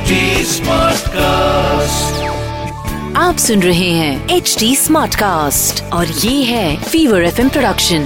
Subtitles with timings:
[0.00, 0.18] HD
[0.48, 2.20] Smartcast.
[3.16, 8.02] आप सुन रहे हैं एच डी स्मार्ट कास्ट और ये है फीवर एफ़ प्रोडक्शन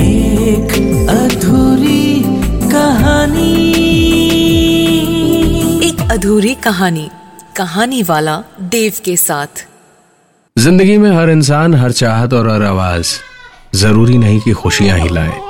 [0.00, 0.74] एक
[1.10, 2.22] अधूरी
[2.72, 3.54] कहानी।
[5.88, 7.08] एक अधूरी कहानी
[7.56, 8.36] कहानी वाला
[8.74, 9.66] देव के साथ।
[10.56, 13.14] ज़िंदगी में हर इंसान हर चाहत और हर आवाज़।
[13.74, 15.40] ज़रूरी नहीं कि खुशियाँ ही लाए।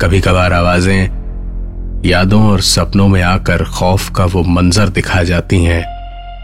[0.00, 5.84] कभी कभार आवाज़ें, यादों और सपनों में आकर खौफ का वो मंजर दिखा जाती हैं,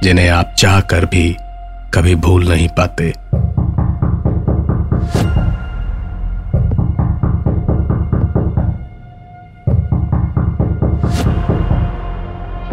[0.02, 1.36] जिन्हें आप चाह कर भी
[1.94, 3.12] कभी भूल नहीं पाते।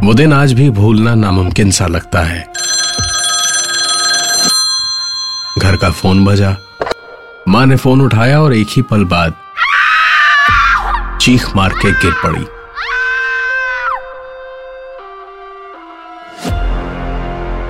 [0.05, 2.47] वो दिन आज भी भूलना नामुमकिन सा लगता है।
[5.59, 6.55] घर का फ़ोन बजा।
[7.47, 9.33] माँ ने फ़ोन उठाया और एक ही पल बाद
[11.21, 12.45] चीख मार के गिर पड़ी।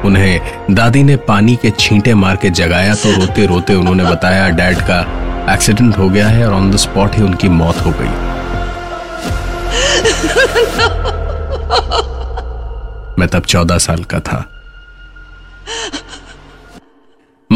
[0.08, 4.82] उन्हें दादी ने पानी के छींटे मार के जगाया तो रोते रोते उन्होंने बताया, डैड
[4.82, 5.00] का
[5.54, 8.14] एक्सीडेंट हो गया है और ऑन द स्पॉट ही उनकी मौत हो गई।
[13.20, 14.46] मैं तब चौदह साल का था।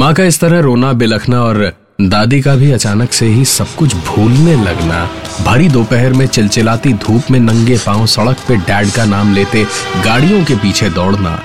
[0.03, 1.57] माँ का इस तरह रोना, बिलखना और
[2.01, 5.05] दादी का भी अचानक से ही सब कुछ भूलने लगना।
[5.45, 9.63] भरी दोपहर में चिलचिलाती धूप में नंगे पाँव सड़क पे डैड का नाम लेते
[10.05, 11.37] गाड़ियों के पीछे दौड़ना।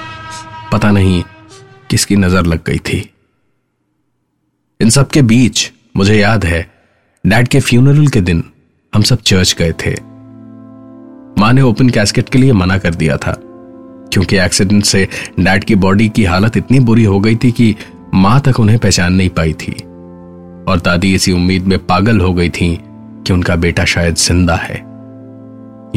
[0.72, 1.22] पता नहीं
[1.90, 2.98] किसकी नज़र लग गई थी।
[4.80, 6.60] इन सब के बीच मुझे याद है,
[7.24, 8.42] डैड के फ्यूनरल के दिन
[8.92, 9.92] हम सब चर्च गए थे।
[11.40, 13.36] माँ ने ओपन कैस्केट के लिए मना कर दिया था,
[14.12, 15.06] क्योंकि एक्सीडेंट से
[15.40, 17.74] डैड की बॉडी की हालत इतनी बुरी हो गई थी कि
[18.14, 19.72] माँ तक उन्हें पहचान नहीं पाई थी।
[20.68, 22.78] और दादी इसी उम्मीद में पागल हो गई थी
[23.26, 24.76] कि उनका बेटा शायद ज़िंदा है।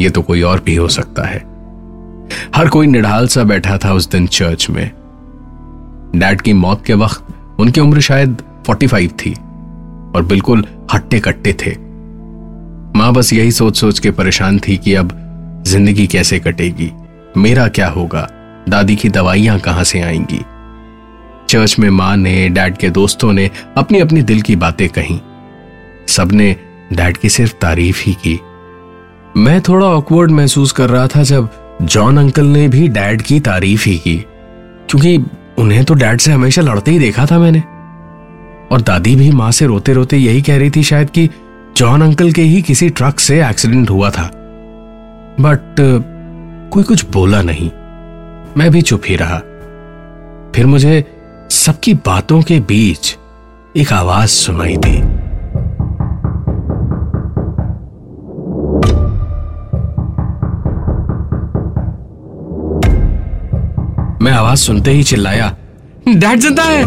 [0.00, 1.38] यह तो कोई और भी हो सकता है।
[2.56, 4.90] हर कोई निढाल सा बैठा था उस दिन चर्च में।
[6.16, 9.32] डैड की मौत के वक्त उनकी उम्र शायद 45 थी
[10.16, 10.64] और बिल्कुल
[10.94, 11.76] हट्टे कट्टे थे।
[12.98, 15.12] माँ बस यही सोच सोच के परेशान थी कि अब
[15.66, 16.90] ज़िंदगी कैसे कटेगी,
[17.36, 18.28] मेरा क्या होगा,
[18.68, 20.40] दादी की दवाइयाँ कहाँ से आएँगी?
[21.52, 25.20] चर्च में माँ ने, डैड के दोस्तों ने अपनी अपनी दिल की बातें कही।
[26.08, 26.56] सबने,
[26.92, 28.40] डैड की सिर्फ़ तारीफ़ ही की।
[29.36, 31.48] मैं थोड़ा ऑकवर्ड महसूस कर रहा था जब
[31.82, 34.16] जॉन अंकल ने भी डैड की तारीफ़ ही की।
[34.90, 35.24] क्योंकि
[35.58, 37.58] उन्हें तो डैड से हमेशा लड़ते ही देखा था मैंने।
[38.74, 41.30] और दादी भी माँ से रोते रोते यही कह रही थी शायद कि
[41.76, 44.30] जॉन अंकल के ही किसी ट्रक से एक्सीडेंट हुआ था।
[45.40, 45.74] बट,
[46.72, 47.70] कोई कुछ बोला नहीं।
[48.56, 49.38] मैं भी चुप ही रहा।
[50.54, 51.11] फिर मुझे
[51.52, 53.16] सबकी बातों के बीच
[53.76, 54.96] एक आवाज़ सुनाई दी।
[64.18, 65.48] मैं आवाज़ सुनते ही चिल्लाया,
[66.08, 66.84] डैड ज़िंदा है,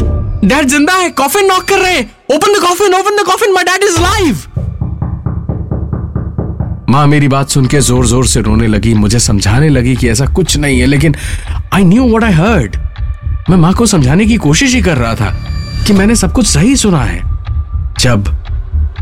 [0.47, 3.63] डैड ज़िंदा है कॉफिन नॉक कर रहे हैं। Open the coffin open the coffin my
[3.63, 4.43] dad is live
[6.89, 10.25] माँ मेरी बात सुन के ज़ोर ज़ोर से रोने लगी, मुझे समझाने लगी कि ऐसा
[10.25, 11.15] कुछ नहीं है, लेकिन
[11.73, 12.75] I knew what I heard
[13.49, 15.29] मैं माँ को समझाने की कोशिश ही कर रहा था
[15.87, 17.19] कि मैंने सब कुछ सही सुना है।
[17.99, 18.27] जब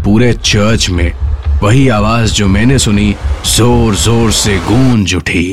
[0.04, 1.12] पूरे चर्च में
[1.62, 3.16] वही आवाज़ जो मैंने सुनी
[3.46, 5.46] ज़ोर ज़ोर से गूंज उठी।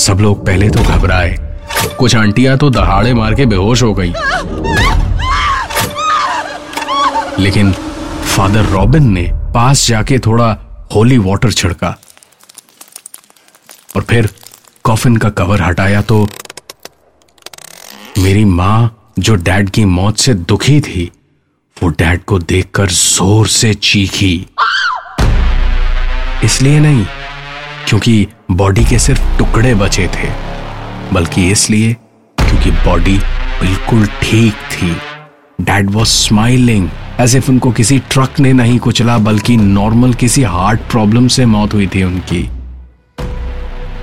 [0.00, 1.34] सब लोग पहले तो घबराए।
[1.98, 4.12] कुछ आंटियाँ तो दहाड़े मार के बेहोश हो गई।
[7.38, 7.72] लेकिन
[8.36, 10.46] फादर रॉबिन ने पास जाके थोड़ा
[10.94, 11.88] होली वाटर छिड़का
[13.96, 14.28] और फिर
[14.84, 16.26] कॉफिन का कवर हटाया तो
[18.18, 21.10] मेरी माँ जो डैड की मौत से दुखी थी,
[21.76, 24.34] वो डैड को देखकर ज़ोर से चीखी।
[26.44, 27.04] इसलिए नहीं,
[27.88, 30.28] क्योंकि बॉडी के सिर्फ़ टुकड़े बचे थे,
[31.12, 31.92] बल्कि इसलिए
[32.38, 33.18] क्योंकि बॉडी
[33.60, 34.96] बिल्कुल ठीक थी।
[35.66, 36.88] Dad was smiling
[37.20, 41.74] as if उनको किसी ट्रक ने नहीं कुचला, बल्कि नॉर्मल किसी हार्ट प्रॉब्लम से मौत
[41.74, 42.48] हुई थी उनकी।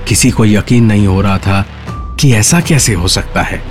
[0.08, 1.66] किसी को यकीन नहीं हो रहा था
[2.20, 3.62] कि ऐसा कैसे हो सकता है।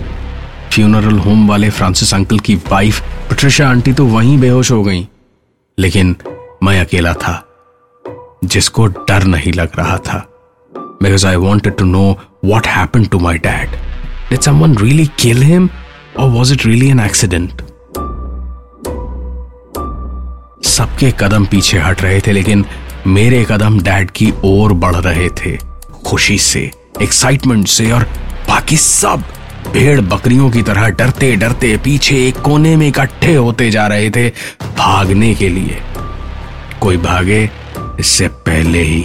[0.72, 5.08] फ्यूनरल होम वाले फ्रांसिस अंकल की वाइफ पट्रिशा आंटी तो वहीं बेहोश हो गई।
[5.80, 6.16] लेकिन
[6.64, 7.44] मैं अकेला था,
[8.46, 10.30] जिसको डर नहीं लग रहा था।
[10.76, 13.70] Because I wanted to know what happen to my dad
[14.80, 15.70] really kill him
[16.20, 17.62] और was it really an accident
[20.74, 22.66] सबके कदम पीछे हट रहे थे, लेकिन
[23.08, 25.58] मेरे कदम डैड की ओर बढ़ रहे थे,
[26.06, 26.70] खुशी से
[27.02, 28.04] एक्साइटमेंट से, और
[28.48, 29.24] बाकी सब
[29.74, 34.30] भेड़ बकरियों की तरह डरते डरते पीछे एक कोने में इकट्ठे होते जा रहे थे
[34.78, 35.82] भागने के लिए।
[36.82, 37.50] कोई भागे,
[38.00, 39.02] इससे पहले ही।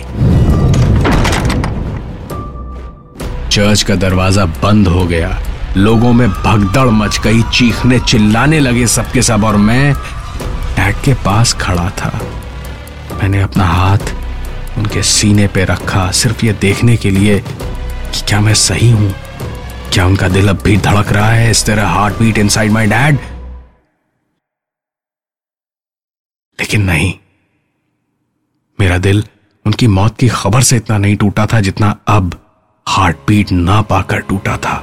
[3.50, 5.38] चर्च का दरवाज़ा बंद हो गया।
[5.76, 9.94] लोगों में भगदड़ मच गई, चीखने चिल्लाने लगे सबके सब, और मैं
[10.88, 12.10] टैग के पास खड़ा था।
[13.12, 18.54] मैंने अपना हाथ उनके सीने पे रखा सिर्फ़ ये देखने के लिए कि क्या मैं
[18.54, 19.10] सही हूँ।
[19.92, 21.50] क्या उनका दिल अब भी धड़क रहा है?
[21.50, 23.18] इस तरह heart beat inside my dad
[26.58, 27.12] लेकिन नहीं।
[28.78, 29.22] मेरा दिल
[29.66, 32.38] उनकी मौत की खबर से इतना नहीं टूटा था जितना अब
[32.86, 34.76] हार्ट बीट ना पाकर टूटा था।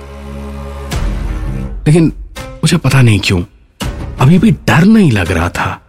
[1.87, 3.41] लेकिन मुझे पता नहीं क्यों,
[4.19, 5.81] अभी भी डर नहीं लग रहा था।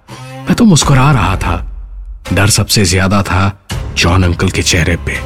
[0.46, 1.54] मैं तो मुस्कुरा रहा था।
[2.32, 3.40] डर सबसे ज़्यादा था
[3.98, 5.16] जॉन अंकल के चेहरे पे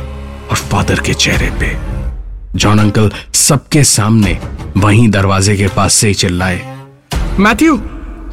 [0.50, 1.76] और फादर के चेहरे पे।
[2.58, 4.38] जॉन अंकल सबके सामने
[4.76, 6.60] वहीं दरवाजे के पास से ही चिल्लाए
[7.38, 7.76] मैथ्यू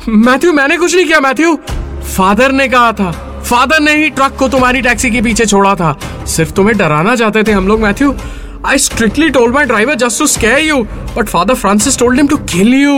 [0.09, 1.55] मैथ्यू मैंने कुछ नहीं किया मैथ्यू।
[2.15, 3.11] फादर ने कहा था
[3.49, 5.95] फादर ने ही ट्रक को तुम्हारी टैक्सी के पीछे छोड़ा था।
[6.27, 8.15] सिर्फ़ तुम्हें डराना चाहते थे हम लोग Matthew.
[8.65, 10.77] I strictly told my driver just to scare you,
[11.17, 12.95] but Father Francis told him to kill you.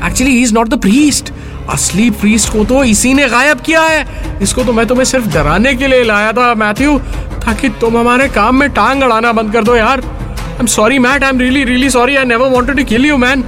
[0.00, 1.32] Actually, he's not the priest.
[1.70, 5.74] असली प्रीस्ट को तो इसी ने गायब किया है। इसको तो मैं तुम्हें सिर्फ़ डराने
[5.74, 6.98] के लिए लाया था मैथ्यू
[7.38, 11.24] ताकि तुम हमारे काम में टांग अड़ाना बंद कर दो यार। I am sorry Matt
[11.24, 13.44] I am really really sorry I never wanted to kill you man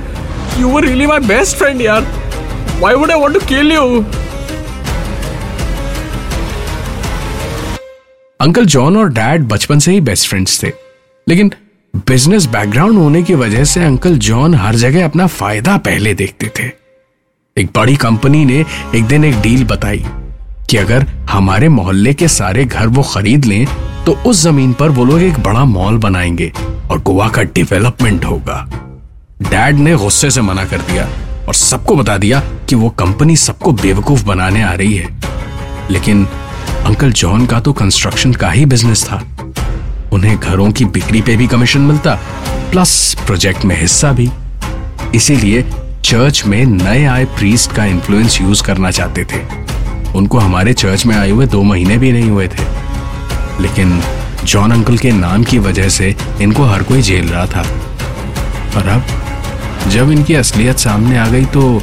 [0.59, 2.03] you were really my best friend यार।
[2.81, 4.05] Why would I want to kill you
[8.41, 10.73] uncle John और dad बचपन से ही best friends थे।
[11.26, 11.53] लेकिन
[12.09, 16.69] business background होने की वजह से अंकल जॉन हर जगह अपना फ़ायदा पहले देखते थे।
[17.58, 18.64] एक बड़ी कंपनी ने
[18.94, 20.05] एक दिन एक डील बताई
[20.70, 23.66] कि अगर हमारे मोहल्ले के सारे घर वो खरीद लें
[24.06, 26.52] तो उस ज़मीन पर वो लोग एक बड़ा मॉल बनाएँगे
[26.90, 28.69] और गोवा का डेवलपमेंट होगा।
[29.43, 31.08] डैड ने गुस्से से मना कर दिया
[31.49, 35.08] और सबको बता दिया कि वो कंपनी सबको बेवकूफ़ बनाने आ रही है।
[35.90, 36.26] लेकिन
[36.84, 39.22] अंकल जॉन का तो कंस्ट्रक्शन का ही बिज़नेस था।
[40.12, 42.19] उन्हें घरों की बिक्री पे भी कमीशन मिलता,
[42.70, 44.31] प्लस प्रोजेक्ट में हिस्सा भी।
[45.14, 45.62] इसीलिए
[46.08, 49.40] चर्च में नए आए प्रीस्ट का इन्फ्लुएंस यूज़ करना चाहते थे।
[50.12, 52.64] उनको हमारे चर्च में आए हुए दो महीने भी नहीं हुए थे।
[53.62, 54.02] लेकिन
[54.44, 57.60] जॉन अंकल के नाम की वजह से इनको हर कोई झेल रहा था।
[58.76, 59.02] और अब,
[59.90, 61.82] जब इनकी असलियत सामने आ गई तो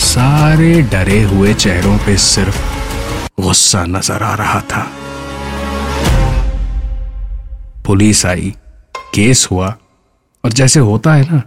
[0.00, 2.58] सारे डरे हुए चेहरों पे सिर्फ़
[3.40, 4.90] गुस्सा नज़र आ रहा था।
[7.86, 8.54] पुलिस आई,
[9.14, 9.76] केस हुआ,
[10.44, 11.42] और जैसे होता है ना,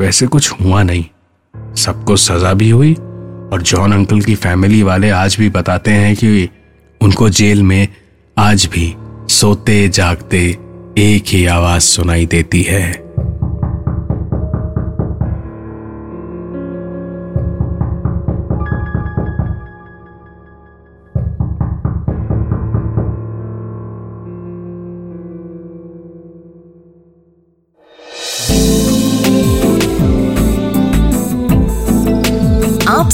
[0.00, 1.04] वैसे कुछ हुआ नहीं।
[1.76, 2.94] सबको सजा भी हुई
[3.52, 6.48] और जॉन अंकल की फैमिली वाले आज भी बताते हैं कि
[7.02, 7.88] उनको जेल में
[8.38, 8.94] आज भी
[9.28, 10.58] सोते जागते
[10.98, 13.05] एक ही आवाज़ सुनाई देती है।